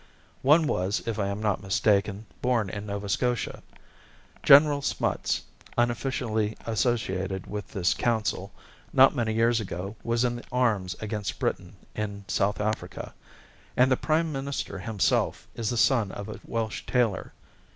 One 0.41 0.65
was, 0.65 1.03
if 1.05 1.19
I 1.19 1.27
am 1.27 1.41
not 1.43 1.61
mistaken, 1.61 2.25
born 2.41 2.71
in 2.71 2.87
Nova 2.87 3.07
Scotia. 3.07 3.61
General 4.41 4.81
Smuts, 4.81 5.43
unofficially 5.77 6.57
associated 6.65 7.45
with 7.45 7.67
this 7.67 7.93
council, 7.93 8.51
not 8.91 9.15
many 9.15 9.31
years 9.35 9.59
ago 9.59 9.95
was 10.03 10.23
in 10.25 10.43
arms 10.51 10.95
against 11.01 11.37
Britain 11.37 11.75
in 11.93 12.25
South 12.27 12.59
Africa, 12.59 13.13
and 13.77 13.91
the 13.91 13.95
prime 13.95 14.31
minister 14.31 14.79
himself 14.79 15.47
is 15.53 15.69
the 15.69 15.77
son 15.77 16.11
of 16.11 16.27
a 16.27 16.39
Welsh 16.47 16.83
tailor. 16.87 17.31